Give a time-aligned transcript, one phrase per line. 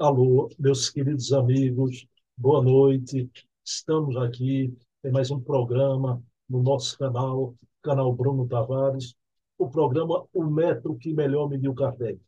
[0.00, 3.30] Alô, meus queridos amigos, boa noite.
[3.62, 9.14] Estamos aqui em mais um programa no nosso canal, canal Bruno Tavares,
[9.58, 12.18] o programa O Metro que Melhor Mediu Kardec,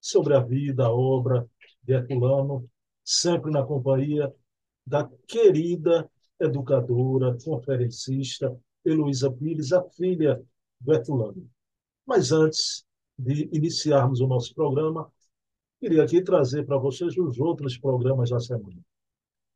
[0.00, 1.46] sobre a vida, a obra
[1.82, 2.66] de Herculano,
[3.04, 4.34] sempre na companhia
[4.86, 6.10] da querida
[6.40, 10.42] educadora, conferencista Heloísa Pires, a filha
[10.80, 11.46] do Herculano.
[12.06, 12.86] Mas antes
[13.18, 15.12] de iniciarmos o nosso programa,
[15.80, 18.80] queria aqui trazer para vocês os outros programas da semana.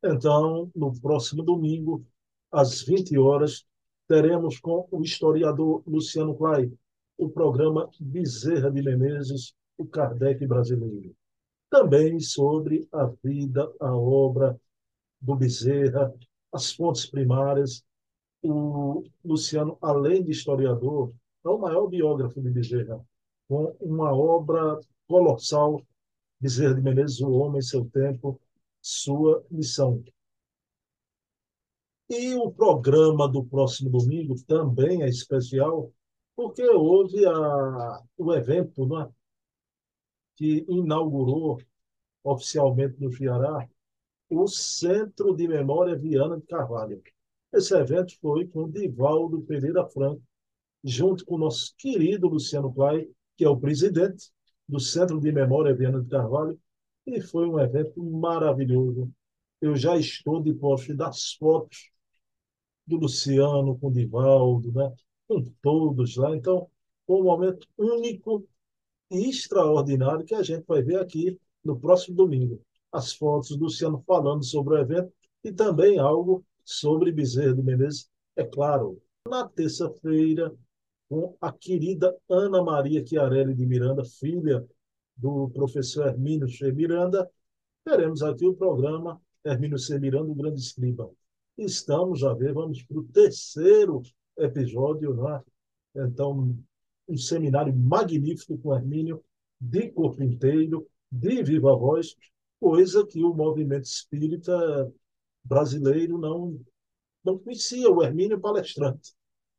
[0.03, 2.05] Então, no próximo domingo,
[2.51, 3.65] às 20 horas,
[4.07, 6.71] teremos com o historiador Luciano Clay
[7.17, 11.15] o programa Bezerra de Menezes, o Kardec brasileiro.
[11.69, 14.59] Também sobre a vida, a obra
[15.21, 16.13] do Bezerra,
[16.51, 17.83] as fontes primárias.
[18.41, 21.13] O Luciano, além de historiador,
[21.45, 22.99] é o maior biógrafo de Bezerra,
[23.47, 25.81] com uma obra colossal
[26.43, 28.37] Bezerra de Menezes, o homem, seu tempo,
[28.81, 30.03] sua missão.
[32.09, 35.89] E o programa do próximo domingo também é especial,
[36.35, 39.09] porque houve a, o evento né,
[40.35, 41.61] que inaugurou
[42.25, 43.65] oficialmente no Ceará
[44.29, 47.01] o Centro de Memória Viana de Carvalho.
[47.53, 50.21] Esse evento foi com Divaldo Pereira Franco,
[50.83, 54.29] junto com o nosso querido Luciano Clay, que é o presidente,
[54.67, 56.59] do Centro de Memória Viana de Carvalho,
[57.05, 59.11] e foi um evento maravilhoso.
[59.61, 61.91] Eu já estou de posse das fotos
[62.85, 64.93] do Luciano com o Divaldo, né?
[65.27, 66.35] com todos lá.
[66.35, 66.69] Então,
[67.05, 68.47] foi um momento único
[69.11, 72.61] e extraordinário que a gente vai ver aqui no próximo domingo.
[72.91, 75.11] As fotos do Luciano falando sobre o evento
[75.43, 79.01] e também algo sobre Bezerra de Menezes, é claro.
[79.27, 80.53] Na terça-feira,
[81.13, 84.65] com a querida Ana Maria Chiarelli de Miranda, filha
[85.15, 86.71] do professor Hermínio C.
[86.71, 87.29] Miranda,
[87.85, 89.99] teremos aqui o programa Hermínio C.
[89.99, 91.07] Miranda, o Grande Escriba.
[91.55, 94.01] Estamos a ver, vamos para o terceiro
[94.35, 95.39] episódio, né?
[95.95, 96.57] então,
[97.07, 99.23] um seminário magnífico com Hermínio,
[99.61, 102.15] de corpo inteiro, de viva voz,
[102.59, 104.91] coisa que o movimento espírita
[105.43, 106.59] brasileiro não,
[107.23, 109.13] não conhecia, o Hermínio palestrante.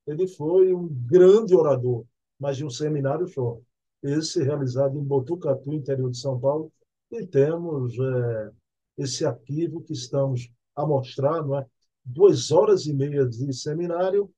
[0.06, 2.04] Ele foi um grande orador,
[2.38, 3.58] mas de um seminário só.
[4.02, 6.70] Esse realizado em Botucatu, interior de São Paulo,
[7.10, 8.50] e temos é,
[8.98, 11.66] esse arquivo que estamos a mostrar, não é?
[12.04, 14.30] duas horas e meia de seminário,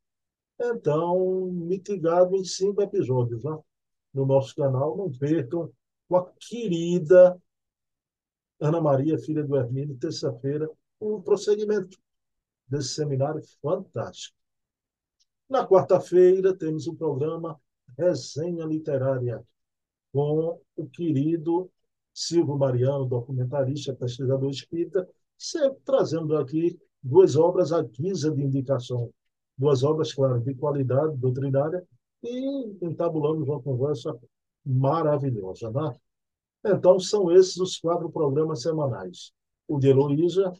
[0.58, 3.58] então, mitigado em cinco episódios né?
[4.14, 4.96] no nosso canal.
[4.96, 5.70] Não percam
[6.08, 7.36] com a querida
[8.60, 11.98] Ana Maria, filha do Hermínio, terça-feira, o prosseguimento
[12.66, 14.35] desse seminário fantástico.
[15.48, 17.58] Na quarta-feira, temos o programa
[17.96, 19.44] Resenha Literária,
[20.12, 21.70] com o querido
[22.12, 25.08] Silvio Mariano, documentarista, pesquisador espírita,
[25.38, 29.12] sempre trazendo aqui duas obras à guisa de indicação.
[29.56, 31.86] Duas obras, claro, de qualidade doutrinária
[32.24, 34.18] e entabulamos uma conversa
[34.64, 35.70] maravilhosa.
[35.70, 35.94] Né?
[36.64, 39.32] Então, são esses os quatro programas semanais.
[39.68, 40.52] O de Heloísa,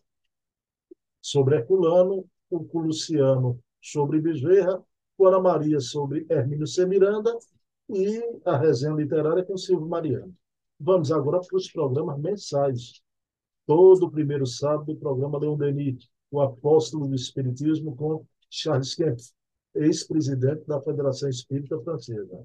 [1.21, 4.83] sobre Herculano, o com Luciano sobre Bezerra,
[5.17, 6.85] com Ana Maria sobre Hermínio C.
[6.87, 7.37] Miranda
[7.89, 10.35] e a resenha literária com Silvio Mariano.
[10.79, 13.01] Vamos agora para os programas mensais.
[13.65, 19.33] Todo primeiro sábado, o programa Leon Denis, o apóstolo do Espiritismo, com Charles Kempf,
[19.75, 22.45] ex-presidente da Federação Espírita Francesa.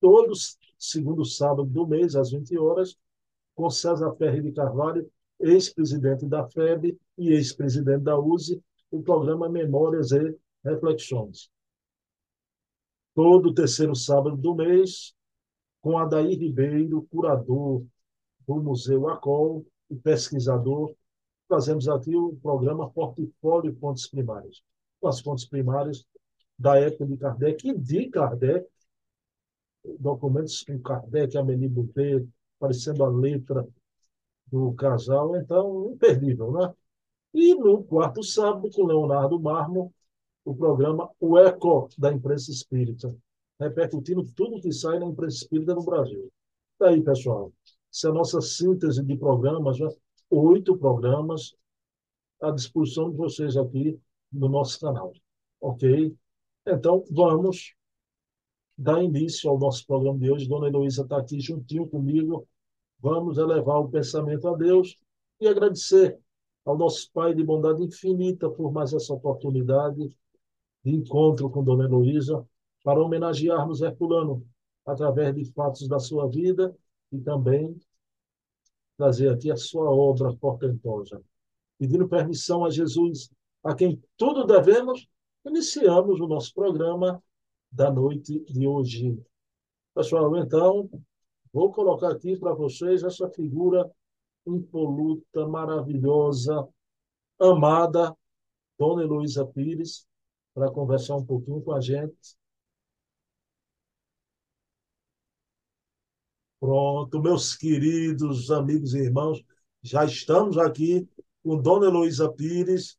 [0.00, 2.96] Todos segundo sábado do mês, às 20 horas,
[3.54, 5.08] com César Ferri de Carvalho,
[5.40, 11.50] ex-presidente da FEB e ex-presidente da USE, o programa Memórias e reflexões.
[13.14, 15.14] Todo terceiro sábado do mês,
[15.80, 17.84] com Adair Ribeiro, curador
[18.46, 20.94] do Museu ACOL e pesquisador,
[21.48, 24.62] fazemos aqui o programa Portfólio Fontes Primárias,
[25.04, 26.04] as fontes primárias
[26.58, 28.66] da época de Kardec e de Kardec,
[29.98, 32.28] documentos com Kardec, Amélie Bouvet,
[32.58, 33.66] parecendo a letra
[34.46, 36.74] do casal, então, imperdível, né?
[37.34, 39.92] E no quarto sábado, com Leonardo Marmo,
[40.46, 43.14] o programa O Eco da Imprensa Espírita,
[43.58, 46.32] repercutindo tudo que sai na imprensa espírita no Brasil.
[46.78, 47.52] Daí, tá pessoal,
[47.92, 49.88] essa é a nossa síntese de programas, né?
[50.30, 51.52] oito programas
[52.40, 53.98] à disposição de vocês aqui
[54.32, 55.12] no nosso canal.
[55.60, 56.14] Ok?
[56.64, 57.74] Então, vamos
[58.78, 60.48] dar início ao nosso programa de hoje.
[60.48, 62.46] Dona Heloísa está aqui juntinho comigo.
[63.00, 64.96] Vamos elevar o pensamento a Deus
[65.40, 66.16] e agradecer
[66.64, 70.16] ao nosso Pai de bondade infinita por mais essa oportunidade de
[70.90, 72.46] encontro com Dona Heloísa
[72.82, 74.46] para homenagearmos Herculano
[74.84, 76.76] através de fatos da sua vida
[77.10, 77.76] e também
[78.96, 81.22] trazer aqui a sua obra portentosa.
[81.78, 83.30] Pedindo permissão a Jesus,
[83.62, 85.06] a quem tudo devemos,
[85.44, 87.22] iniciamos o nosso programa
[87.70, 89.18] da noite de hoje.
[89.94, 90.88] Pessoal, então,
[91.52, 93.90] vou colocar aqui para vocês essa figura
[94.46, 96.66] impoluta, maravilhosa,
[97.38, 98.16] amada,
[98.78, 100.06] Dona Heloísa Pires,
[100.56, 102.34] para conversar um pouquinho com a gente.
[106.58, 109.44] Pronto, meus queridos amigos e irmãos,
[109.82, 111.06] já estamos aqui
[111.44, 112.96] com Dona Heloísa Pires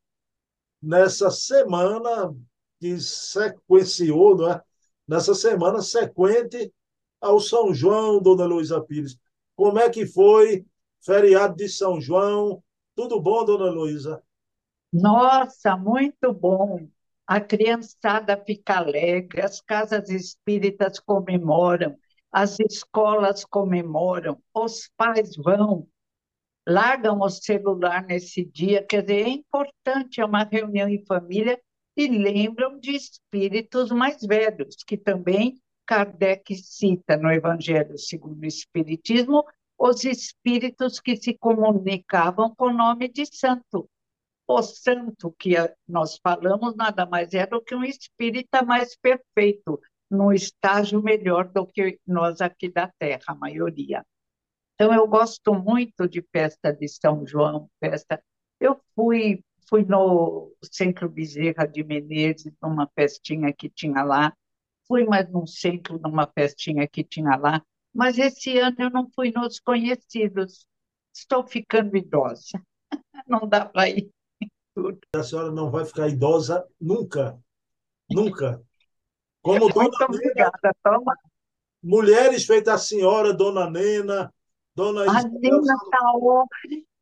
[0.79, 2.31] nessa semana
[2.79, 4.61] que sequenciou, não é?
[5.07, 6.71] nessa semana sequente
[7.19, 9.17] ao São João, Dona Heloísa Pires.
[9.55, 10.63] Como é que foi
[11.03, 12.63] feriado de São João?
[12.95, 14.21] Tudo bom, Dona Heloísa?
[14.93, 16.87] Nossa, muito bom.
[17.27, 21.97] A criançada fica alegre, as casas espíritas comemoram,
[22.31, 25.87] as escolas comemoram, os pais vão,
[26.65, 28.81] largam o celular nesse dia.
[28.81, 31.61] Quer dizer, é importante, é uma reunião em família
[31.97, 39.43] e lembram de espíritos mais velhos, que também Kardec cita no Evangelho segundo o Espiritismo,
[39.77, 43.89] os espíritos que se comunicavam com o nome de santo.
[44.47, 45.55] O santo que
[45.87, 51.67] nós falamos nada mais é do que um espírita mais perfeito, num estágio melhor do
[51.67, 54.05] que nós aqui da Terra, a maioria.
[54.75, 58.23] Então, eu gosto muito de festa de São João, festa.
[58.59, 64.33] Eu fui, fui no Centro Bezerra de Menezes, numa festinha que tinha lá,
[64.87, 67.61] fui mais num centro, numa festinha que tinha lá,
[67.93, 70.65] mas esse ano eu não fui nos conhecidos.
[71.13, 72.61] Estou ficando idosa,
[73.27, 74.09] não dá para ir.
[75.15, 77.39] A senhora não vai ficar idosa nunca,
[78.09, 78.61] nunca.
[79.41, 81.15] Como Muito obrigada, Toma.
[81.81, 84.33] Mulheres feitas a senhora, Dona Nena,
[84.75, 85.99] Dona A Nena está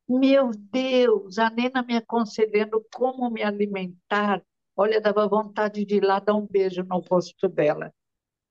[0.08, 4.44] Meu Deus, a Nena me aconselhando como me alimentar.
[4.76, 7.94] Olha, dava vontade de ir lá dar um beijo no rosto dela.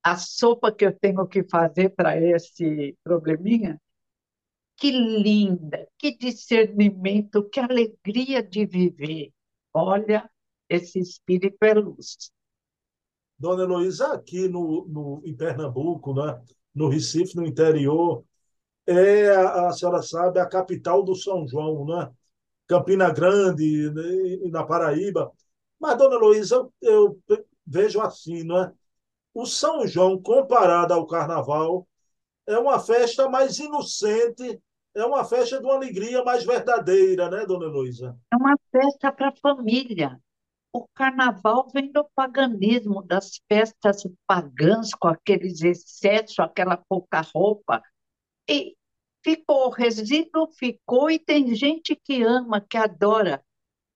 [0.02, 3.80] A sopa que eu tenho que fazer para esse probleminha,
[4.76, 9.32] que linda, que discernimento, que alegria de viver.
[9.72, 10.28] Olha,
[10.68, 12.30] esse espírito é luz.
[13.38, 16.40] Dona Heloísa, aqui no, no, em Pernambuco, né?
[16.74, 18.24] no Recife, no interior,
[18.86, 22.10] é, a, a senhora sabe, a capital do São João, né?
[22.66, 24.50] Campina Grande, né?
[24.50, 25.30] na Paraíba.
[25.78, 28.72] Mas, dona Heloísa, eu, eu vejo assim, não é?
[29.34, 31.86] O São João, comparado ao Carnaval,
[32.46, 34.60] é uma festa mais inocente,
[34.94, 38.16] é uma festa de uma alegria mais verdadeira, né, dona Heloísa?
[38.32, 40.18] É uma festa para a família
[40.74, 47.80] o carnaval vem do paganismo, das festas pagãs, com aqueles excessos, aquela pouca roupa.
[48.50, 48.74] E
[49.22, 53.40] ficou, o resíduo ficou, e tem gente que ama, que adora.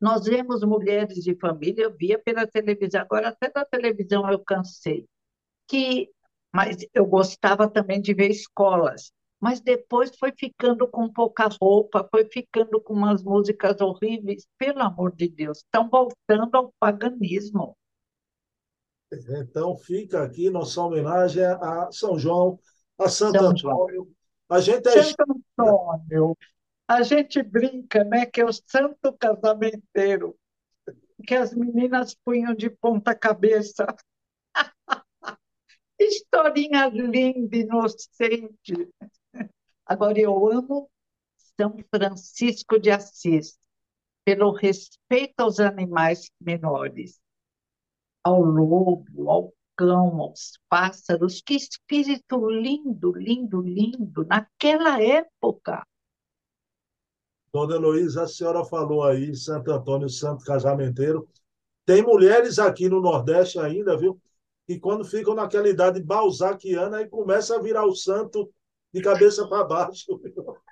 [0.01, 5.05] Nós vemos mulheres de família, eu via pela televisão, agora até da televisão eu cansei,
[5.67, 6.09] que,
[6.58, 12.25] mas eu gostava também de ver escolas mas depois foi ficando com pouca roupa, foi
[12.25, 17.76] ficando com umas músicas horríveis, pelo amor de Deus, estão voltando ao paganismo.
[19.12, 22.58] Então fica aqui nossa homenagem a São João,
[22.99, 24.10] a Santo São Antônio.
[24.49, 25.02] A gente é...
[25.05, 26.36] Santo Antônio,
[26.88, 30.36] a gente brinca, né, que é o santo casamenteiro,
[31.24, 33.86] que as meninas punham de ponta cabeça.
[35.98, 38.88] Historinha linda, inocente.
[39.84, 40.88] Agora, eu amo
[41.60, 43.58] São Francisco de Assis,
[44.24, 47.20] pelo respeito aos animais menores,
[48.22, 51.40] ao lobo, ao cão, aos pássaros.
[51.40, 55.84] Que espírito lindo, lindo, lindo, naquela época.
[57.52, 61.26] Dona Heloísa, a senhora falou aí, Santo Antônio, Santo Casamenteiro.
[61.86, 64.20] Tem mulheres aqui no Nordeste ainda, viu?
[64.69, 68.53] Que quando ficam naquela idade balzaquiana, aí começa a virar o santo
[68.93, 70.20] de cabeça para baixo.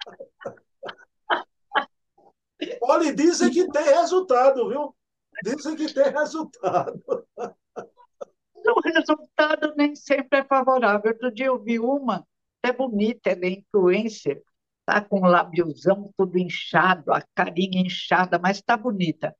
[2.82, 4.94] Olha, dizem que tem resultado, viu?
[5.42, 7.02] Dizem que tem resultado.
[8.68, 11.12] O resultado nem sempre é favorável.
[11.12, 12.22] Outro dia eu vi uma,
[12.62, 14.42] é bonita, ela é influencer,
[14.84, 19.34] tá com o lábiozão tudo inchado, a carinha inchada, mas está bonita.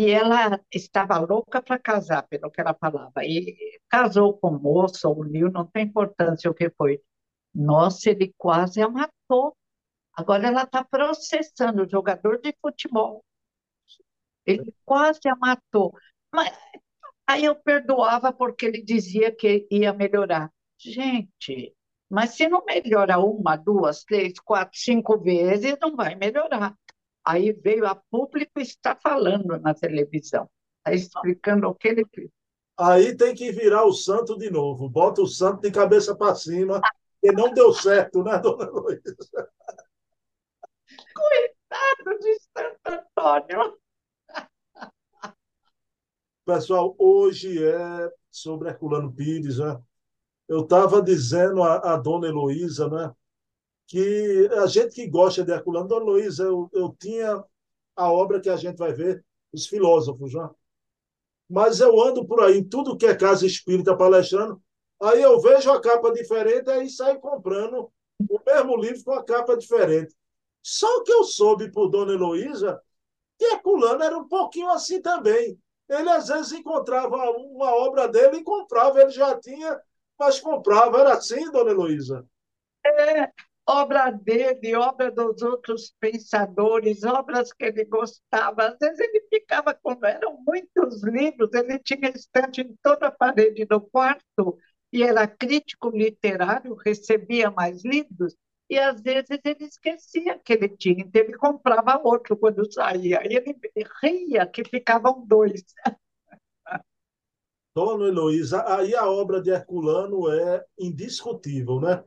[0.00, 3.22] E ela estava louca para casar, pelo que ela falava.
[3.22, 7.02] E casou com o moço, uniu, não tem importância o que foi.
[7.54, 9.54] Nossa, ele quase a matou.
[10.14, 13.22] Agora ela está processando o jogador de futebol.
[14.46, 15.94] Ele quase a matou.
[16.34, 16.50] Mas
[17.26, 20.52] aí eu perdoava porque ele dizia que ia melhorar.
[20.78, 21.74] Gente,
[22.10, 26.74] Mas se não melhora uma, duas, três, quatro, cinco vezes, não vai melhorar.
[27.24, 30.48] Aí veio a público e está falando na televisão,
[30.78, 32.30] está explicando o que ele fez.
[32.78, 34.88] Aí tem que virar o santo de novo.
[34.88, 36.80] Bota o santo de cabeça para cima,
[37.20, 39.14] que não deu certo, né, dona Luísa?
[41.14, 43.78] Coitado de Santo Antônio.
[46.44, 49.78] Pessoal, hoje é sobre Herculano Pires, né?
[50.48, 53.14] Eu estava dizendo a, a dona Heloísa, né?
[53.90, 57.42] Que a gente que gosta de Herculano, dona Heloísa, eu, eu tinha
[57.96, 60.48] a obra que a gente vai ver, os filósofos, né?
[61.48, 64.62] Mas eu ando por aí, em tudo que é casa espírita palestrando,
[65.02, 67.90] aí eu vejo a capa diferente, aí saio comprando
[68.28, 70.14] o mesmo livro com a capa diferente.
[70.62, 72.80] Só que eu soube por Dona Heloísa
[73.36, 75.58] que Herculano era um pouquinho assim também.
[75.88, 79.80] Ele às vezes encontrava uma obra dele e comprava, ele já tinha,
[80.16, 81.00] mas comprava.
[81.00, 82.24] Era assim, Dona Heloísa?
[82.86, 83.32] É,
[83.70, 88.68] obra dele, obra dos outros pensadores, obras que ele gostava.
[88.68, 89.98] Às vezes ele ficava com.
[90.04, 94.58] Eram muitos livros, ele tinha estante em toda a parede do quarto
[94.92, 98.34] e era crítico literário, recebia mais livros
[98.68, 103.20] e às vezes ele esquecia que ele tinha, então ele comprava outro quando saía.
[103.28, 103.56] E ele
[104.00, 105.64] ria que ficavam dois.
[107.74, 112.04] Dona Heloísa, aí a obra de Herculano é indiscutível, né?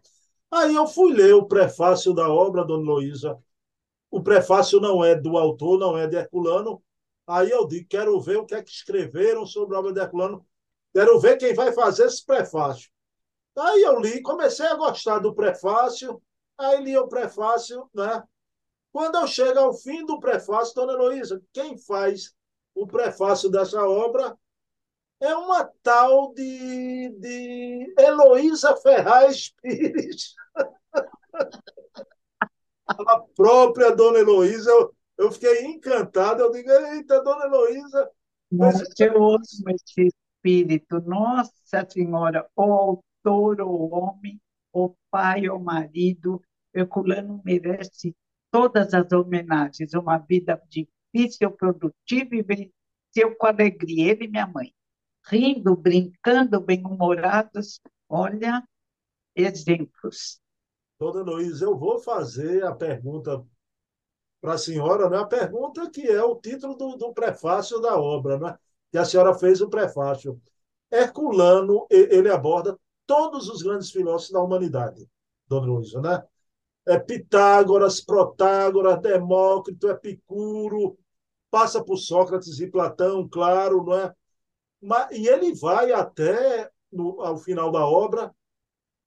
[0.53, 3.37] Aí eu fui ler o prefácio da obra, Dona Heloísa.
[4.11, 6.83] O prefácio não é do autor, não é de Herculano.
[7.25, 10.45] Aí eu digo, quero ver o que é que escreveram sobre a obra de Herculano.
[10.93, 12.91] Quero ver quem vai fazer esse prefácio.
[13.57, 16.21] Aí eu li, comecei a gostar do prefácio,
[16.57, 18.23] Aí li o prefácio, né?
[18.91, 22.33] Quando eu chego ao fim do prefácio, Dona Heloísa, quem faz
[22.75, 24.37] o prefácio dessa obra
[25.23, 30.35] é uma tal de, de Heloísa Ferraz Pires.
[32.85, 36.43] A própria Dona Heloísa, eu, eu fiquei encantado.
[36.43, 38.11] Eu digo, eita, Dona Heloísa.
[38.51, 39.39] Nossa, eu amo
[39.69, 40.99] esse espírito.
[41.01, 44.39] Nossa Senhora, o autor, o homem,
[44.73, 46.41] o pai, o marido,
[46.73, 48.13] Herculano merece
[48.51, 54.73] todas as homenagens, uma vida difícil, produtiva e venceu com alegria, ele e minha mãe.
[55.25, 58.63] Rindo, brincando, bem-humorados, olha,
[59.35, 60.39] exemplos.
[60.99, 63.43] Dona Luísa, eu vou fazer a pergunta
[64.41, 65.17] para a senhora, né?
[65.17, 68.57] a pergunta que é o título do, do prefácio da obra, né?
[68.91, 70.39] que a senhora fez o prefácio.
[70.91, 72.77] Herculano, ele aborda
[73.07, 75.09] todos os grandes filósofos da humanidade,
[75.47, 76.23] Dona Luísa, né?
[76.85, 80.97] É Pitágoras, Protágoras, Demócrito, Epicuro,
[81.49, 84.13] passa por Sócrates e Platão, claro, não é?
[85.11, 88.33] E ele vai até, no, ao final da obra,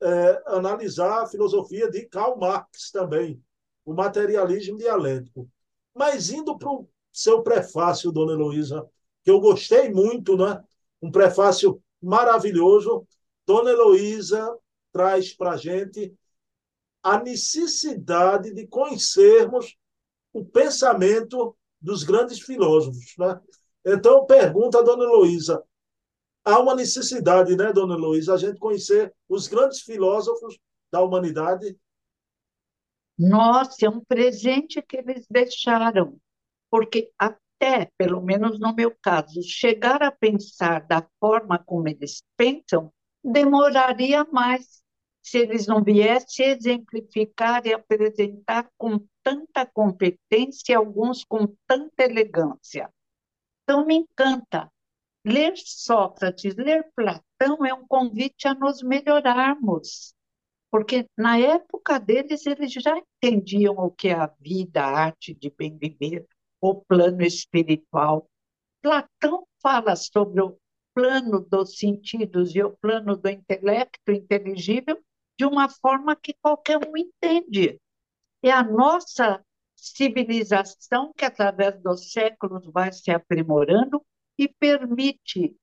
[0.00, 3.42] é, analisar a filosofia de Karl Marx também,
[3.85, 5.49] o materialismo dialético.
[5.95, 8.87] Mas indo para o seu prefácio, Dona Heloísa,
[9.23, 10.62] que eu gostei muito, né?
[11.00, 13.06] um prefácio maravilhoso,
[13.47, 14.56] Dona Heloísa
[14.92, 16.14] traz para a gente
[17.02, 19.76] a necessidade de conhecermos
[20.33, 23.14] o pensamento dos grandes filósofos.
[23.18, 23.40] Né?
[23.88, 25.62] Então, pergunta a Dona Heloísa,
[26.45, 30.59] há uma necessidade, né, Dona Heloísa, a gente conhecer os grandes filósofos
[30.90, 31.78] da humanidade?
[33.16, 36.19] Nossa, é um presente que eles deixaram,
[36.69, 42.93] porque até, pelo menos no meu caso, chegar a pensar da forma como eles pensam
[43.23, 44.83] demoraria mais
[45.23, 52.88] se eles não viessem exemplificar e apresentar com tanta competência, alguns com tanta elegância.
[53.68, 54.70] Então, me encanta.
[55.26, 60.14] Ler Sócrates, ler Platão é um convite a nos melhorarmos,
[60.70, 65.50] porque na época deles eles já entendiam o que é a vida, a arte de
[65.50, 66.25] bem viver,
[66.61, 68.30] o plano espiritual.
[68.80, 70.56] Platão fala sobre o
[70.94, 75.02] plano dos sentidos e o plano do intelecto inteligível
[75.37, 77.80] de uma forma que qualquer um entende.
[78.44, 79.44] É a nossa
[79.76, 84.04] civilização que, através dos séculos, vai se aprimorando
[84.38, 85.56] e permite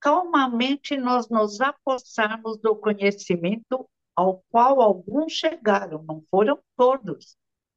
[0.00, 7.36] calmamente nós nos apossarmos do conhecimento ao qual alguns chegaram, não foram todos.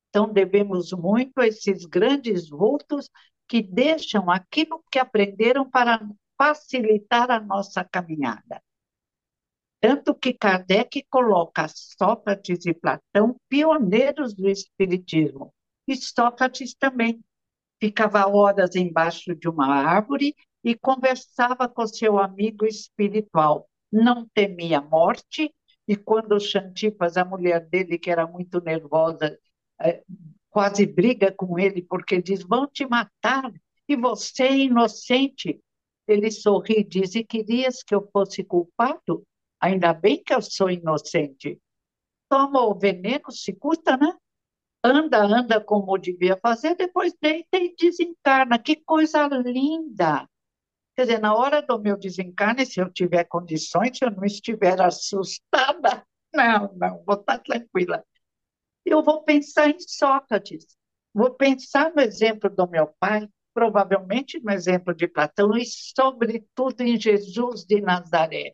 [0.09, 3.09] Então, devemos muito a esses grandes vultos
[3.47, 6.05] que deixam aquilo que aprenderam para
[6.37, 8.61] facilitar a nossa caminhada.
[9.79, 15.53] Tanto que Kardec coloca Sócrates e Platão pioneiros do Espiritismo.
[15.95, 17.23] Sócrates também
[17.79, 23.69] ficava horas embaixo de uma árvore e conversava com seu amigo espiritual.
[23.91, 25.53] Não temia morte
[25.87, 29.37] E quando Xantipas, a mulher dele, que era muito nervosa,
[29.79, 30.03] é,
[30.49, 33.51] quase briga com ele porque diz: vão te matar
[33.87, 35.61] e você é inocente.
[36.07, 39.23] Ele sorri e diz: e querias que eu fosse culpado?
[39.61, 41.59] Ainda bem que eu sou inocente.
[42.29, 44.13] Toma o veneno, se custa, né?
[44.83, 48.59] Anda, anda como devia fazer, depois deita e desencarna.
[48.59, 50.27] Que coisa linda!
[50.95, 54.81] Quer dizer, na hora do meu desencarne, se eu tiver condições, se eu não estiver
[54.81, 56.03] assustada,
[56.33, 58.03] não, não, vou estar tranquila.
[58.83, 60.65] Eu vou pensar em Sócrates,
[61.13, 66.99] vou pensar no exemplo do meu pai, provavelmente no exemplo de Platão e, sobretudo, em
[66.99, 68.53] Jesus de Nazaré,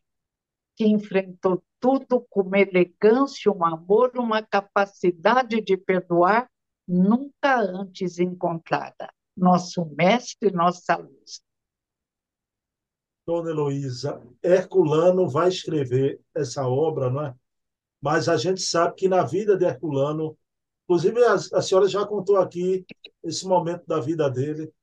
[0.75, 6.49] que enfrentou tudo com uma elegância, um amor, uma capacidade de perdoar
[6.87, 9.11] nunca antes encontrada.
[9.35, 11.41] Nosso mestre, nossa luz.
[13.27, 17.35] Dona Heloísa, Herculano vai escrever essa obra, não é?
[18.01, 20.37] Mas a gente sabe que na vida de Herculano,
[20.85, 22.85] inclusive a, a senhora já contou aqui
[23.21, 24.73] esse momento da vida dele,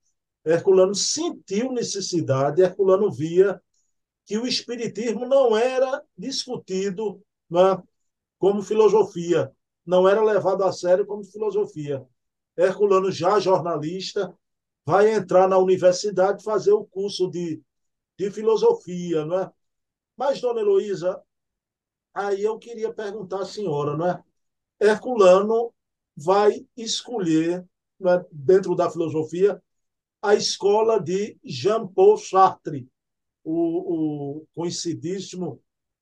[0.44, 3.58] Herculano sentiu necessidade, Herculano via
[4.26, 7.82] que o espiritismo não era discutido não é?
[8.38, 9.52] como filosofia,
[9.84, 12.06] não era levado a sério como filosofia.
[12.56, 14.34] Herculano, já jornalista,
[14.84, 17.62] vai entrar na universidade fazer o curso de
[18.20, 19.52] de filosofia, não é?
[20.14, 21.22] Mas, dona Heloísa,
[22.12, 24.22] aí eu queria perguntar à senhora, não é?
[24.78, 25.72] Herculano
[26.14, 27.66] vai escolher,
[28.04, 28.24] é?
[28.30, 29.62] dentro da filosofia,
[30.20, 32.86] a escola de Jean-Paul Sartre,
[33.44, 34.70] o, o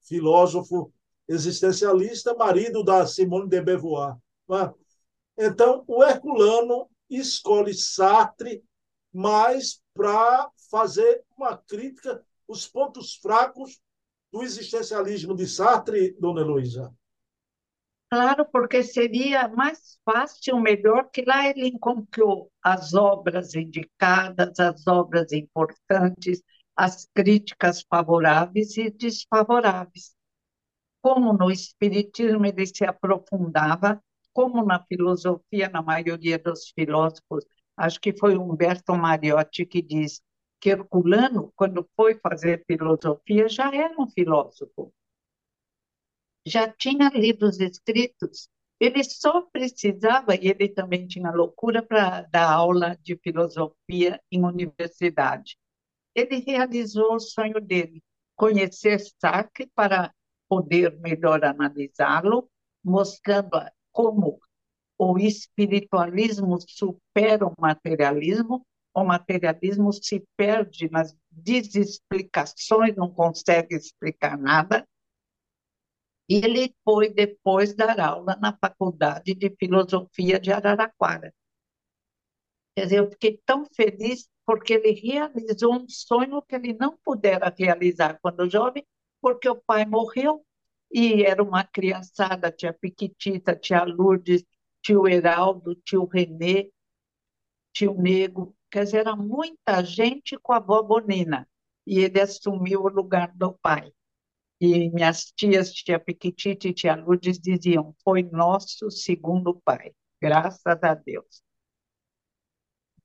[0.01, 0.93] filósofo
[1.29, 4.17] existencialista, marido da Simone de Beauvoir.
[4.51, 5.47] É?
[5.47, 8.65] Então, o Herculano escolhe Sartre,
[9.13, 13.79] mas para fazer uma crítica os pontos fracos
[14.33, 16.93] do existencialismo de Sartre, dona Heloísa?
[18.11, 25.31] Claro, porque seria mais fácil, melhor, que lá ele encontrou as obras indicadas, as obras
[25.31, 26.43] importantes,
[26.79, 30.15] as críticas favoráveis e desfavoráveis.
[31.03, 34.01] Como no Espiritismo ele se aprofundava,
[34.33, 37.45] como na filosofia, na maioria dos filósofos,
[37.77, 40.23] acho que foi Humberto Mariotti que diz
[40.61, 44.93] que Herculano, quando foi fazer filosofia, já era um filósofo.
[46.47, 48.49] Já tinha lido os escritos.
[48.79, 55.59] Ele só precisava, e ele também tinha loucura para dar aula de filosofia em universidade.
[56.15, 58.03] Ele realizou o sonho dele,
[58.35, 60.13] conhecer Sartre para
[60.49, 62.51] poder melhor analisá-lo,
[62.83, 63.51] mostrando
[63.93, 64.41] como
[64.97, 68.65] o espiritualismo supera o materialismo
[69.01, 74.87] o materialismo se perde nas desexplicações, não consegue explicar nada.
[76.29, 81.33] E ele foi depois dar aula na Faculdade de Filosofia de Araraquara.
[82.79, 87.53] Quer dizer, eu fiquei tão feliz porque ele realizou um sonho que ele não pudera
[87.59, 88.87] realizar quando jovem,
[89.21, 90.47] porque o pai morreu
[90.89, 94.45] e era uma criançada, tia Piquitita, tia Lourdes,
[94.81, 96.71] tio Heraldo, tio Renê,
[97.73, 101.49] tio Nego, Quer dizer, era muita gente com a avó Bonina,
[101.85, 103.93] e ele assumiu o lugar do pai.
[104.61, 109.91] E minhas tias, tia Piquitite e tia Lourdes, diziam, foi nosso segundo pai,
[110.23, 111.48] graças a Deus.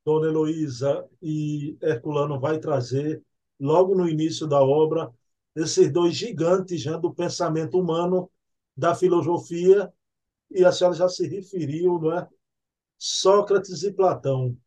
[0.05, 3.23] Dona Heloísa e Herculano vai trazer,
[3.59, 5.11] logo no início da obra,
[5.55, 8.29] esses dois gigantes já do pensamento humano,
[8.75, 9.91] da filosofia,
[10.49, 12.27] e a senhora já se referiu, não é?
[12.97, 14.57] Sócrates e Platão.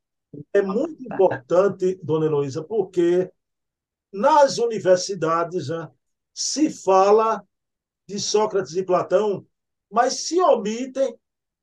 [0.53, 3.31] É muito importante, dona Heloísa, porque
[4.13, 5.91] nas universidades né,
[6.35, 7.45] se fala
[8.07, 9.47] de Sócrates e Platão,
[9.91, 11.19] mas se omitem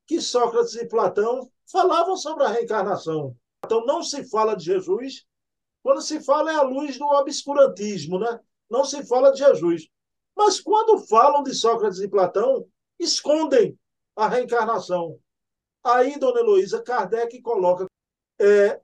[0.05, 3.35] que Sócrates e Platão falavam sobre a reencarnação.
[3.65, 5.25] Então não se fala de Jesus,
[5.81, 8.39] quando se fala é à luz do obscurantismo, né?
[8.69, 9.87] não se fala de Jesus.
[10.35, 12.67] Mas quando falam de Sócrates e Platão,
[12.99, 13.77] escondem
[14.15, 15.19] a reencarnação.
[15.83, 17.85] Aí, dona Heloísa, Kardec coloca
[18.39, 18.81] é,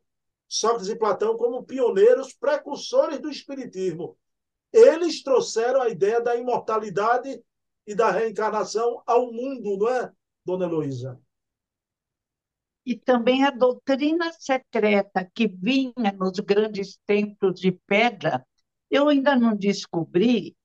[0.48, 4.18] Sócrates e Platão como pioneiros, precursores do Espiritismo.
[4.72, 7.42] Eles trouxeram a ideia da imortalidade
[7.88, 10.12] e da reencarnação ao mundo, não é,
[10.46, 11.20] dona Heloísa?
[12.90, 18.44] E também a doutrina secreta que vinha nos grandes templos de pedra,
[18.90, 20.58] eu ainda não descobri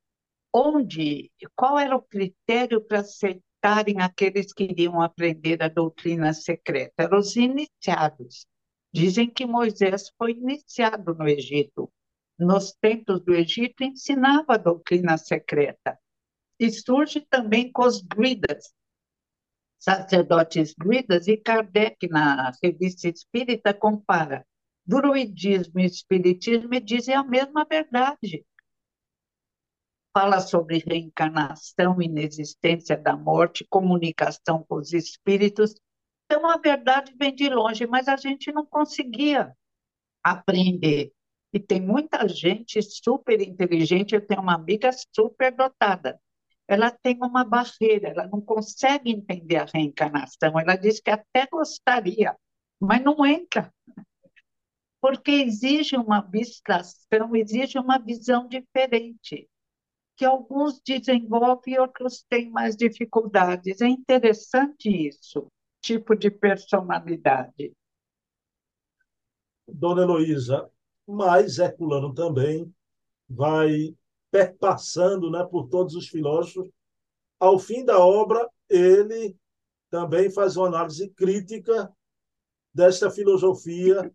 [0.51, 6.95] onde, qual era o critério para aceitarem aqueles que iriam aprender a doutrina secreta.
[6.97, 8.47] Eram os iniciados.
[8.91, 11.93] Dizem que Moisés foi iniciado no Egito.
[12.39, 15.99] Nos templos do Egito ensinava a doutrina secreta.
[16.59, 18.73] E surge também com os druidas,
[19.85, 24.47] sacerdotes druidas, e Kardec, na revista espírita, compara
[24.87, 28.47] druidismo e espiritismo e dizem a mesma verdade.
[30.17, 35.75] Fala sobre reencarnação, inexistência da morte, comunicação com os espíritos.
[36.25, 39.55] Então, a verdade vem de longe, mas a gente não conseguia
[40.23, 41.13] aprender.
[41.53, 44.15] E tem muita gente super inteligente.
[44.15, 46.19] Eu tenho uma amiga super dotada.
[46.67, 50.59] Ela tem uma barreira, ela não consegue entender a reencarnação.
[50.59, 52.35] Ela diz que até gostaria,
[52.81, 53.73] mas não entra
[55.05, 59.47] porque exige uma abstração, exige uma visão diferente,
[60.17, 63.83] que alguns desenvolvem e outros têm mais dificuldades.
[63.83, 65.47] É interessante isso,
[65.83, 67.75] tipo de personalidade.
[69.69, 70.71] Dona Heloísa,
[71.07, 72.75] mas Herculano também
[73.29, 73.95] vai
[74.35, 76.69] perpassando né, por todos os filósofos.
[77.39, 79.37] Ao fim da obra, ele
[79.89, 81.89] também faz uma análise crítica
[82.75, 84.13] desta filosofia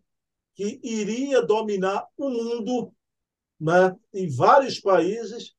[0.54, 2.92] que iria dominar o mundo,
[3.58, 5.54] né, em vários países,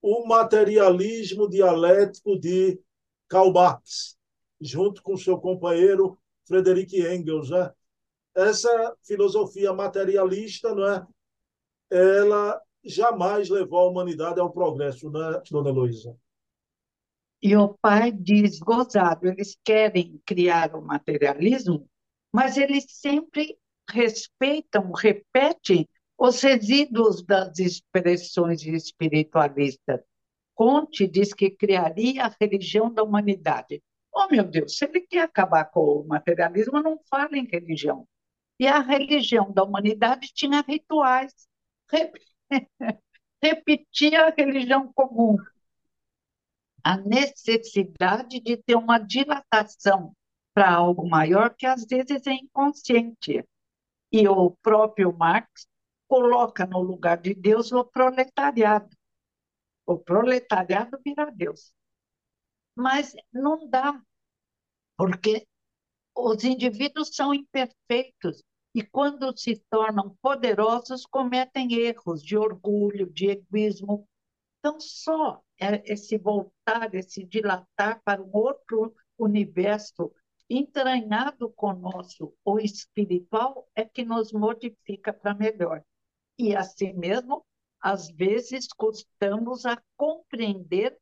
[0.00, 2.80] o materialismo dialético de
[3.28, 4.18] Karl Marx,
[4.60, 7.50] junto com seu companheiro Frederick Engels.
[7.50, 7.72] Né?
[8.34, 11.06] Essa filosofia materialista, não é?
[11.88, 16.16] ela jamais levou a humanidade ao progresso, né, dona Heloísa?
[17.42, 21.88] E o pai diz, gozado, eles querem criar o materialismo,
[22.32, 23.58] mas eles sempre
[23.90, 30.00] respeitam, repetem os resíduos das expressões espiritualistas.
[30.54, 33.82] Conte diz que criaria a religião da humanidade.
[34.14, 38.06] Oh, meu Deus, se ele quer acabar com o materialismo, não fala em religião.
[38.60, 41.32] E a religião da humanidade tinha rituais,
[43.42, 45.36] repetia a religião comum.
[46.84, 50.14] A necessidade de ter uma dilatação
[50.54, 53.44] para algo maior que às vezes é inconsciente
[54.12, 55.66] e o próprio Marx
[56.06, 58.94] coloca no lugar de Deus o proletariado.
[59.86, 61.72] O proletariado vira Deus.
[62.76, 64.00] Mas não dá,
[64.96, 65.46] porque
[66.14, 68.42] os indivíduos são imperfeitos
[68.74, 74.08] e, quando se tornam poderosos, cometem erros de orgulho, de egoísmo.
[74.58, 75.42] Então, só
[75.84, 80.12] esse voltar, esse dilatar para um outro universo
[80.48, 85.82] entranhado conosco o espiritual é que nos modifica para melhor.
[86.38, 87.44] E assim mesmo,
[87.80, 90.98] às vezes custamos a compreender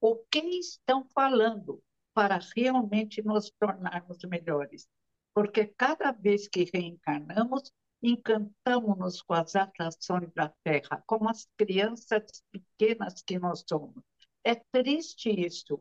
[0.00, 1.82] o que estão falando
[2.14, 4.88] para realmente nos tornarmos melhores.
[5.38, 7.72] Porque cada vez que reencarnamos,
[8.02, 14.02] encantamos-nos com as atrações da Terra, como as crianças pequenas que nós somos.
[14.42, 15.80] É triste isso,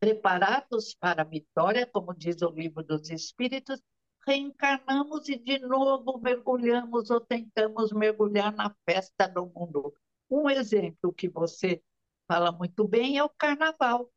[0.00, 3.82] preparados para a vitória, como diz o livro dos Espíritos,
[4.26, 9.92] reencarnamos e de novo mergulhamos ou tentamos mergulhar na festa do mundo.
[10.30, 11.82] Um exemplo que você
[12.26, 14.10] fala muito bem é o carnaval.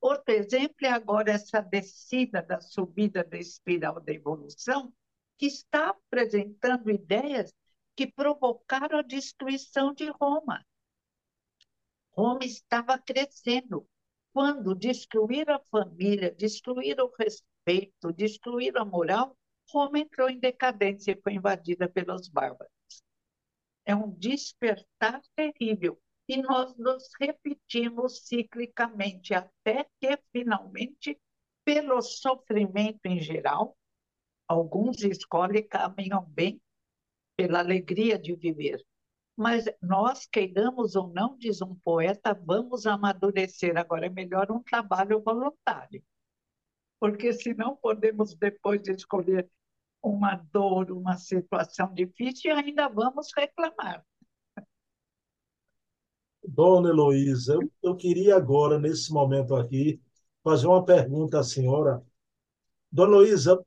[0.00, 4.92] Outro exemplo é agora essa descida da subida da espiral da evolução,
[5.38, 7.52] que está apresentando ideias
[7.94, 10.64] que provocaram a destruição de Roma.
[12.12, 13.86] Roma estava crescendo,
[14.32, 19.36] quando destruir a família, destruir o respeito, destruir a moral,
[19.70, 22.72] Roma entrou em decadência e foi invadida pelos bárbaros.
[23.84, 26.00] É um despertar terrível.
[26.28, 31.18] E nós nos repetimos ciclicamente, até que, finalmente,
[31.64, 33.76] pelo sofrimento em geral,
[34.48, 36.60] alguns escolhem caminham bem
[37.36, 38.84] pela alegria de viver.
[39.36, 43.76] Mas nós, queiramos ou não, diz um poeta, vamos amadurecer.
[43.76, 46.02] Agora é melhor um trabalho voluntário,
[46.98, 49.48] porque senão podemos depois de escolher
[50.02, 54.04] uma dor, uma situação difícil ainda vamos reclamar.
[56.56, 60.00] Dona Heloísa, eu, eu queria agora, nesse momento aqui,
[60.42, 62.02] fazer uma pergunta à senhora.
[62.90, 63.62] Dona Heloísa,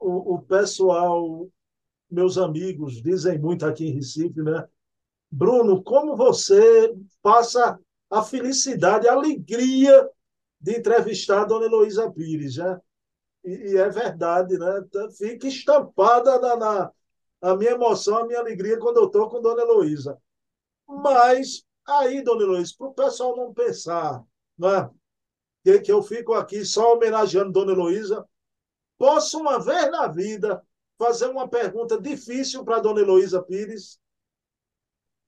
[0.00, 1.46] o, o pessoal,
[2.10, 4.66] meus amigos, dizem muito aqui em Recife, né?
[5.30, 10.08] Bruno, como você passa a felicidade, a alegria
[10.58, 12.80] de entrevistar a dona Heloísa Pires, né?
[13.44, 14.86] E, e é verdade, né?
[15.18, 16.92] Fica estampada na, na,
[17.42, 20.16] a minha emoção, a minha alegria quando eu estou com dona Heloísa.
[20.88, 24.22] Mas aí, dona Heloísa, para o pessoal não pensar
[24.58, 24.90] né,
[25.64, 28.26] que, que eu fico aqui só homenageando dona Heloísa,
[28.98, 30.62] posso uma vez na vida
[30.98, 33.98] fazer uma pergunta difícil para dona Heloísa Pires?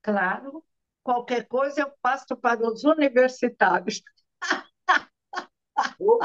[0.02, 0.64] Claro.
[1.02, 4.02] Qualquer coisa eu passo para os universitários.
[5.98, 6.18] Vou,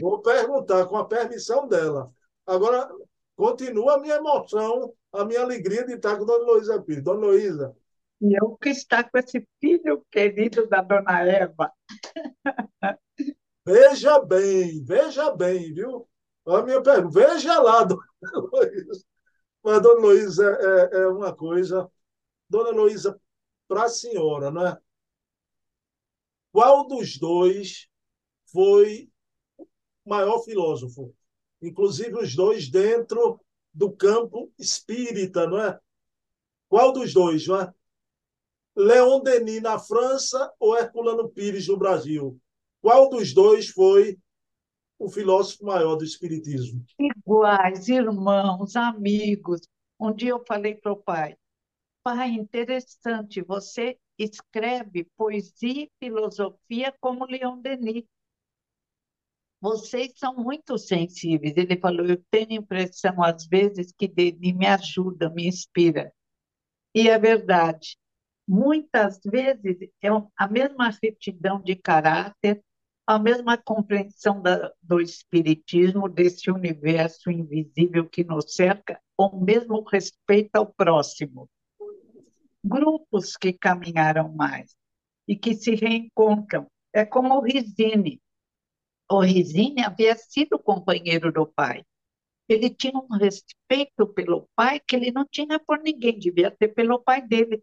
[0.00, 2.10] vou perguntar com a permissão dela.
[2.46, 2.88] Agora,
[3.36, 7.04] continua a minha emoção, a minha alegria de estar com Dona Luísa Pires.
[7.04, 7.76] Dona Luísa.
[8.22, 11.72] E eu que estar com esse filho querido da Dona Eva.
[13.66, 16.08] Veja bem, veja bem, viu?
[16.46, 18.02] A minha pergunta, veja lá, Dona
[18.52, 19.04] Luísa.
[19.64, 21.90] Mas, Dona Luísa, é, é uma coisa.
[22.48, 23.20] Dona Luísa,
[23.66, 24.76] para a senhora, né?
[26.52, 27.88] Qual dos dois
[28.52, 29.10] foi
[29.58, 29.66] o
[30.04, 31.12] maior filósofo?
[31.60, 33.40] Inclusive os dois dentro
[33.74, 35.80] do campo espírita, não é?
[36.68, 37.74] Qual dos dois, não é?
[38.74, 42.40] Leon Denis na França ou Herculano Pires no Brasil?
[42.80, 44.18] Qual dos dois foi
[44.98, 46.84] o filósofo maior do espiritismo?
[46.98, 49.60] Iguais, irmãos, amigos.
[50.00, 51.36] Um dia eu falei para o pai:
[52.02, 58.04] pai, interessante, você escreve poesia e filosofia como Leon Denis.
[59.60, 61.54] Vocês são muito sensíveis.
[61.56, 66.12] Ele falou: eu tenho a impressão, às vezes, que Denis me ajuda, me inspira.
[66.94, 67.96] E é verdade.
[68.54, 72.62] Muitas vezes é a mesma retidão de caráter,
[73.06, 80.56] a mesma compreensão da, do espiritismo, desse universo invisível que nos cerca, o mesmo respeito
[80.56, 81.48] ao próximo
[82.64, 84.76] grupos que caminharam mais
[85.26, 86.66] e que se reencontram.
[86.92, 88.20] É como o Rizini.
[89.10, 91.84] O Rizini havia sido companheiro do pai.
[92.48, 97.00] Ele tinha um respeito pelo pai que ele não tinha por ninguém, devia ter pelo
[97.00, 97.62] pai dele.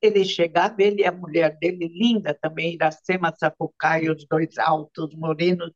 [0.00, 5.72] Ele chegava, ele e a mulher dele, linda também, Iracema Sapucaí, os dois altos, morenos.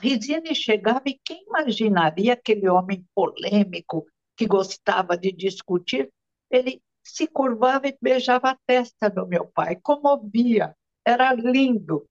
[0.00, 4.06] Rizini chegava e quem imaginaria aquele homem polêmico
[4.36, 6.12] que gostava de discutir?
[6.50, 12.06] Ele se curvava e beijava a testa do meu pai, comovia, era lindo.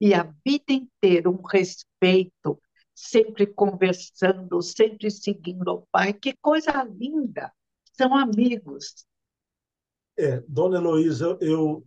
[0.00, 2.60] E a vida inteira um respeito,
[2.94, 6.12] sempre conversando, sempre seguindo o pai.
[6.12, 7.52] Que coisa linda!
[7.96, 9.06] São amigos.
[10.20, 11.82] É, Dona Heloísa, eu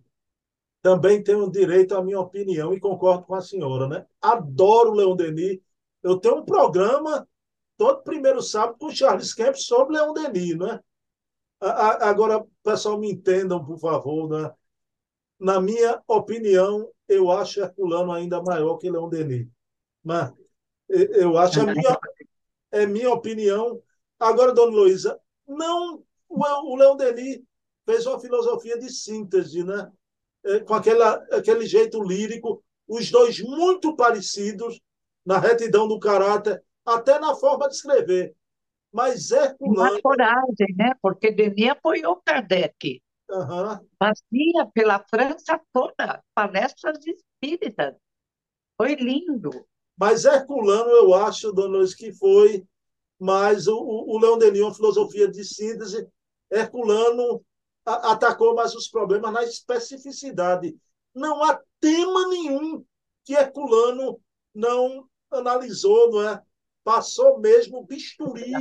[0.82, 4.08] também tenho direito à minha opinião e concordo com a senhora, né?
[4.20, 5.60] Adoro o Leon Denis.
[6.02, 7.28] Eu tenho um programa
[7.78, 10.80] todo primeiro sábado com o Charles Kemp sobre Leon Denis, né?
[11.60, 14.28] Agora, pessoal, me entendam, por favor.
[14.28, 14.52] Né?
[15.40, 19.48] Na minha opinião, eu acho Herculano ainda maior que Leon Denis.
[20.04, 20.34] Mas
[20.90, 22.00] eu acho a minha,
[22.72, 23.80] é minha opinião.
[24.20, 27.40] Agora, dona Luísa, não o Leon Denis
[27.86, 29.92] fez uma filosofia de síntese, né?
[30.46, 34.80] É, com aquela, aquele jeito lírico, os dois muito parecidos
[35.26, 38.36] na retidão do caráter, até na forma de escrever.
[38.92, 39.94] Mas Herculano.
[39.94, 40.94] Uma coragem, né?
[41.02, 43.02] Porque Denis apoiou Kardec.
[43.30, 43.88] Uhum.
[43.98, 47.96] Fazia pela França toda palestras espíritas.
[48.78, 49.66] Foi lindo.
[49.98, 52.66] Mas Herculano, eu acho, dona Luiz, que foi
[53.20, 56.08] mais o, o Leon Denis, uma filosofia de síntese.
[56.52, 57.44] Herculano
[57.86, 60.76] atacou mais os problemas na especificidade.
[61.14, 62.84] Não há tema nenhum
[63.24, 64.20] que Herculano
[64.54, 66.42] não analisou, não é?
[66.84, 68.54] Passou mesmo bisturi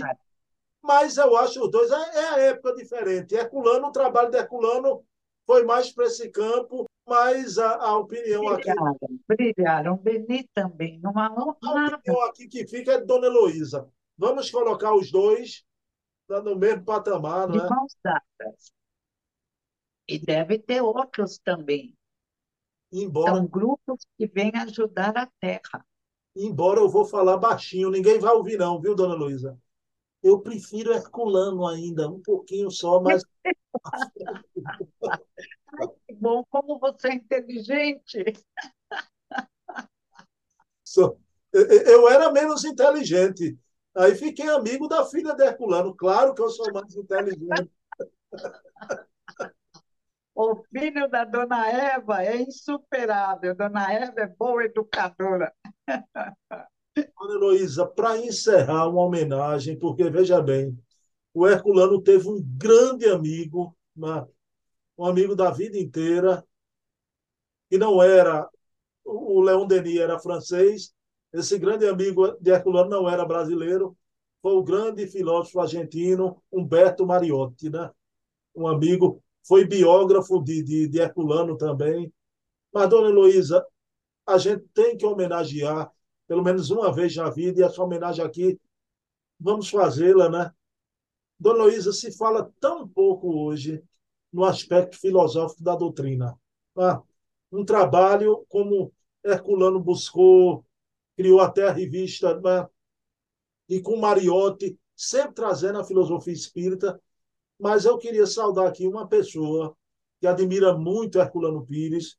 [0.82, 3.34] mas eu acho os dois é, é a época diferente.
[3.34, 5.04] Herculano, o trabalho de Herculano
[5.46, 9.20] foi mais para esse campo, mas a, a opinião brilharam, aqui.
[9.28, 11.00] Brilharam, Beni também.
[11.00, 13.88] Não há a opinião aqui que fica é de Dona Heloísa.
[14.18, 15.64] Vamos colocar os dois
[16.28, 17.62] no mesmo patamar, não é?
[17.62, 18.72] De mãos dadas.
[20.12, 21.96] E deve ter outros também.
[22.92, 23.36] Embora...
[23.36, 25.86] São grupos que vêm ajudar a Terra.
[26.36, 29.58] Embora eu vou falar baixinho, ninguém vai ouvir não, viu, Dona Luísa?
[30.22, 33.22] Eu prefiro Herculano ainda, um pouquinho só, mas.
[35.80, 38.22] Ai, que bom, como você é inteligente.
[41.50, 43.58] Eu era menos inteligente.
[43.94, 45.94] Aí fiquei amigo da filha de Herculano.
[45.94, 47.70] Claro que eu sou mais inteligente.
[50.34, 53.54] O filho da dona Eva é insuperável.
[53.54, 55.52] Dona Eva é boa educadora.
[56.96, 60.78] Ana Heloísa, para encerrar uma homenagem, porque veja bem,
[61.32, 64.28] o Herculano teve um grande amigo, uma,
[64.98, 66.44] um amigo da vida inteira,
[67.70, 68.48] que não era.
[69.04, 70.94] O Leon Denis era francês,
[71.32, 73.96] esse grande amigo de Herculano não era brasileiro,
[74.42, 77.90] foi o grande filósofo argentino Humberto Mariotti, né?
[78.54, 82.12] um amigo, foi biógrafo de, de, de Herculano também.
[82.72, 83.64] Mas, dona Heloísa,
[84.26, 85.92] a gente tem que homenagear
[86.32, 88.58] pelo menos uma vez na vida, e essa homenagem aqui,
[89.38, 90.50] vamos fazê-la, né?
[91.38, 93.82] Dona Luísa, se fala tão pouco hoje
[94.32, 96.34] no aspecto filosófico da doutrina.
[96.78, 97.02] ah,
[97.52, 98.90] um trabalho como
[99.22, 100.64] Herculano buscou,
[101.14, 102.66] criou até a revista, né?
[103.68, 106.98] e com Mariotti, sempre trazendo a filosofia espírita.
[107.58, 109.76] Mas eu queria saudar aqui uma pessoa
[110.20, 112.16] que admira muito Herculano Pires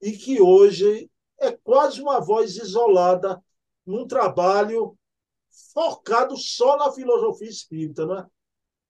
[0.00, 1.10] e que hoje
[1.40, 3.42] é quase uma voz isolada
[3.86, 4.96] num trabalho
[5.72, 8.26] focado só na filosofia espírita, né?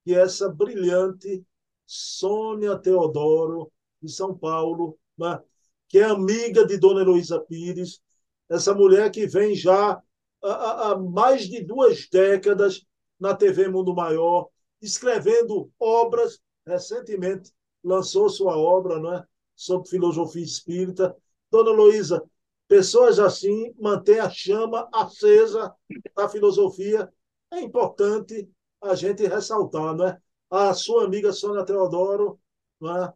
[0.05, 1.45] que é essa brilhante
[1.87, 3.71] Sônia Teodoro,
[4.03, 5.41] de São Paulo, né?
[5.89, 8.01] que é amiga de Dona Heloísa Pires,
[8.49, 10.03] essa mulher que vem já
[10.43, 12.85] há, há mais de duas décadas
[13.19, 14.49] na TV Mundo Maior,
[14.81, 16.41] escrevendo obras.
[16.67, 19.25] Recentemente lançou sua obra não é?
[19.55, 21.17] sobre filosofia espírita.
[21.51, 22.23] Dona Heloísa,
[22.67, 25.75] pessoas assim mantêm a chama acesa
[26.15, 27.11] da filosofia.
[27.51, 28.51] É importante
[28.83, 30.21] a gente ressaltar, não é?
[30.51, 32.39] A sua amiga Sônia Teodoro,
[32.81, 33.13] não é?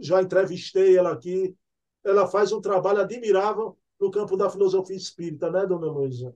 [0.00, 1.56] já entrevistei ela aqui,
[2.04, 6.34] ela faz um trabalho admirável no campo da filosofia espírita, né, dona Luísa?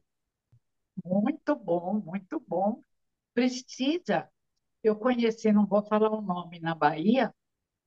[1.05, 2.83] Muito bom, muito bom.
[3.33, 4.29] Precisa.
[4.83, 7.35] Eu conheci, não vou falar o nome, na Bahia,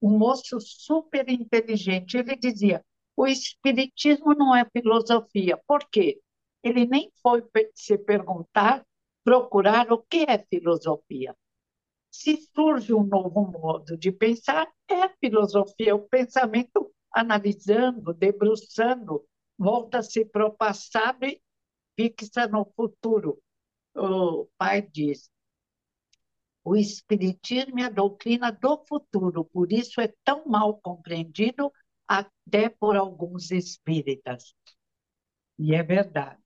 [0.02, 2.18] um moço super inteligente.
[2.18, 2.84] Ele dizia:
[3.16, 5.60] o espiritismo não é filosofia.
[5.68, 6.20] Por quê?
[6.64, 8.86] Ele nem foi se perguntar,
[9.24, 11.36] procurar o que é filosofia.
[12.12, 19.26] Se surge um novo modo de pensar, é filosofia, o pensamento analisando, debruçando,
[19.58, 21.42] volta-se para o passado e
[21.96, 23.42] fixa no futuro.
[23.96, 25.30] O pai diz:
[26.64, 31.72] o Espiritismo é a doutrina do futuro, por isso é tão mal compreendido
[32.08, 34.56] até por alguns espíritas.
[35.58, 36.40] E é verdade.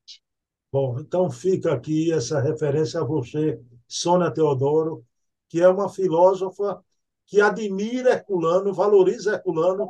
[0.71, 5.05] Bom, então fica aqui essa referência a você, Sônia Teodoro,
[5.49, 6.83] que é uma filósofa
[7.25, 9.89] que admira Herculano, valoriza Herculano,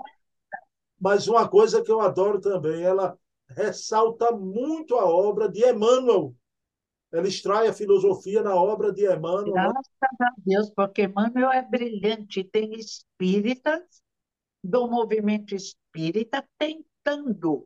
[0.99, 3.17] mas uma coisa que eu adoro também, ela
[3.49, 6.35] ressalta muito a obra de Emmanuel.
[7.11, 9.53] Ela extrai a filosofia na obra de Emmanuel.
[9.53, 9.71] Né?
[9.71, 12.43] Graças a Deus, porque Emmanuel é brilhante.
[12.43, 14.01] Tem espíritas
[14.63, 17.65] do movimento espírita tentando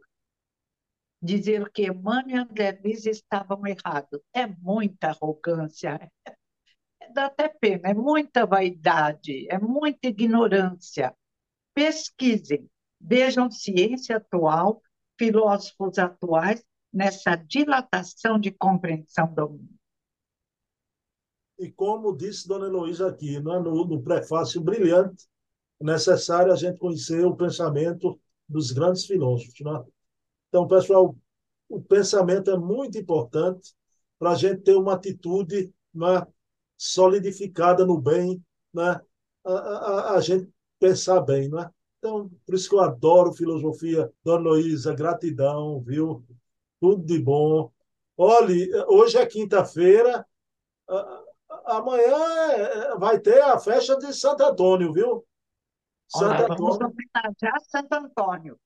[1.21, 4.19] dizer que Emmanuel e André Luiz estavam errados.
[4.33, 6.11] É muita arrogância,
[7.13, 11.15] dá até pena, é muita vaidade, é muita ignorância.
[11.73, 14.81] Pesquisem, vejam ciência atual,
[15.17, 19.81] filósofos atuais, nessa dilatação de compreensão do mundo.
[21.57, 25.27] E como disse Dona Heloísa aqui, né, no, no prefácio brilhante,
[25.79, 29.59] é necessário a gente conhecer o pensamento dos grandes filósofos.
[29.61, 29.83] Né?
[30.49, 31.15] Então, pessoal,
[31.69, 33.73] o pensamento é muito importante
[34.19, 36.25] para a gente ter uma atitude né,
[36.77, 38.99] solidificada no bem, né?
[39.45, 40.49] a, a, a gente
[40.79, 41.47] pensar bem.
[41.49, 41.69] Né?
[41.99, 44.11] Então, por isso que eu adoro filosofia.
[44.23, 46.25] Dona Luísa, gratidão, viu?
[46.81, 47.71] Tudo de bom.
[48.17, 50.27] Olhe, hoje é quinta-feira,
[51.65, 52.17] amanhã
[52.51, 55.25] é, vai ter a festa de Santo Antônio, viu?
[56.07, 56.57] Santo Olá, Antônio.
[56.57, 58.59] Vamos homenagear Santo Antônio.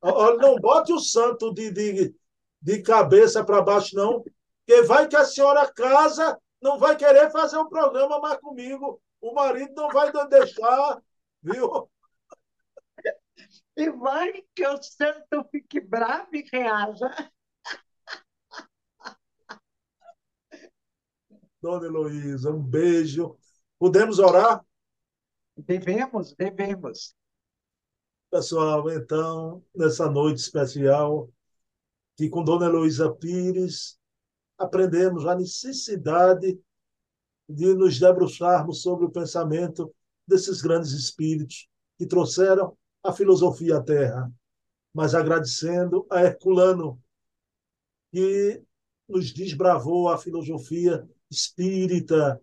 [0.00, 2.14] Olha, não bote o santo de, de,
[2.62, 7.58] de cabeça para baixo, não, porque vai que a senhora casa, não vai querer fazer
[7.58, 9.00] um programa mais comigo.
[9.20, 11.02] O marido não vai deixar,
[11.42, 11.88] viu?
[13.76, 17.32] E vai que o santo fique bravo e reaja.
[21.60, 23.36] Dona Heloísa, um beijo.
[23.78, 24.64] Podemos orar?
[25.56, 27.16] Devemos, devemos.
[28.30, 31.30] Pessoal, então, nessa noite especial,
[32.16, 33.98] que com Dona Heloísa Pires
[34.58, 36.60] aprendemos a necessidade
[37.48, 39.94] de nos debruçarmos sobre o pensamento
[40.26, 44.32] desses grandes espíritos que trouxeram a filosofia à Terra,
[44.92, 47.00] mas agradecendo a Herculano,
[48.10, 48.62] que
[49.06, 52.40] nos desbravou a filosofia espírita,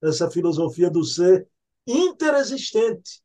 [0.00, 1.48] essa filosofia do ser
[1.84, 3.20] interexistente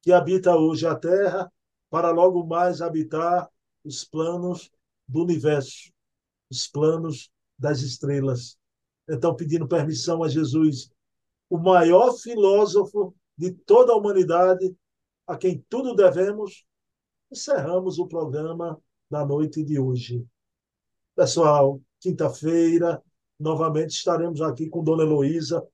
[0.00, 1.52] que habita hoje a Terra,
[1.90, 3.48] para logo mais habitar
[3.84, 4.70] os planos
[5.06, 5.92] do universo,
[6.50, 8.56] os planos das estrelas.
[9.08, 10.90] Então, pedindo permissão a Jesus,
[11.50, 14.74] o maior filósofo de toda a humanidade,
[15.26, 16.66] a quem tudo devemos,
[17.30, 20.26] encerramos o programa da noite de hoje.
[21.14, 23.02] Pessoal, quinta-feira,
[23.38, 25.66] novamente estaremos aqui com Dona Heloísa,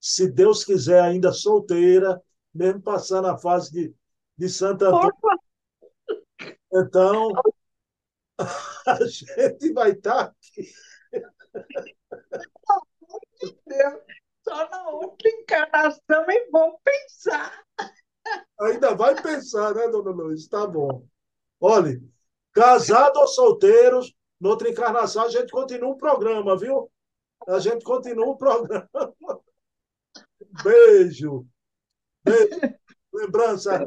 [0.00, 2.20] se Deus quiser, ainda solteira,
[2.54, 3.94] mesmo passando a fase de,
[4.36, 5.12] de Santa Antônio.
[6.72, 7.32] Então,
[8.86, 10.72] a gente vai estar aqui.
[13.66, 14.00] Deus,
[14.42, 17.64] só na outra encarnação e vou pensar.
[18.60, 20.48] Ainda vai pensar, né, dona Luiz?
[20.48, 21.06] Tá bom.
[21.60, 22.02] Olhe,
[22.52, 26.90] casado ou solteiros, noutra encarnação a gente continua o programa, viu?
[27.46, 28.88] A gente continua o programa.
[30.62, 31.46] Beijo.
[32.24, 32.78] Beijo.
[33.12, 33.84] Lembrança,